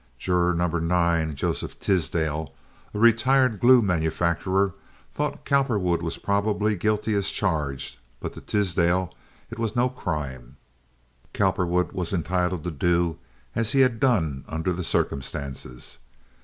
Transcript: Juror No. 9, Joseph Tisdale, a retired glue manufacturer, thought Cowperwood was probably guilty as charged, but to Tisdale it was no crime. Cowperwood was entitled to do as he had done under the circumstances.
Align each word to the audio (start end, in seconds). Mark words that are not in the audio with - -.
Juror 0.17 0.55
No. 0.55 0.65
9, 0.67 1.35
Joseph 1.35 1.79
Tisdale, 1.79 2.51
a 2.91 2.97
retired 2.97 3.59
glue 3.59 3.83
manufacturer, 3.83 4.73
thought 5.11 5.45
Cowperwood 5.45 6.01
was 6.01 6.17
probably 6.17 6.75
guilty 6.75 7.13
as 7.13 7.29
charged, 7.29 7.97
but 8.19 8.33
to 8.33 8.41
Tisdale 8.41 9.13
it 9.51 9.59
was 9.59 9.75
no 9.75 9.89
crime. 9.89 10.57
Cowperwood 11.33 11.91
was 11.91 12.13
entitled 12.13 12.63
to 12.63 12.71
do 12.71 13.19
as 13.53 13.73
he 13.73 13.81
had 13.81 13.99
done 13.99 14.43
under 14.47 14.73
the 14.73 14.83
circumstances. 14.83 15.99